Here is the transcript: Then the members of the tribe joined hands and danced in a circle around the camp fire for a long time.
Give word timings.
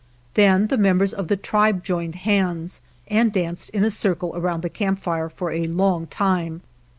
Then 0.33 0.65
the 0.65 0.79
members 0.79 1.13
of 1.13 1.27
the 1.27 1.37
tribe 1.37 1.83
joined 1.83 2.15
hands 2.25 2.81
and 3.07 3.31
danced 3.31 3.69
in 3.69 3.83
a 3.83 3.91
circle 3.91 4.33
around 4.35 4.61
the 4.63 4.67
camp 4.71 4.97
fire 4.97 5.29
for 5.29 5.51
a 5.51 5.67
long 5.67 6.07
time. 6.07 6.63